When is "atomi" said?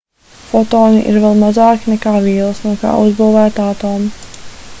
3.69-4.13